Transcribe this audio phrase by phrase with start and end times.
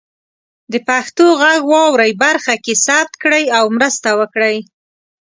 [0.71, 4.57] د پښتو غږ واورئ برخه کې ثبت کړئ او مرسته وکړئ.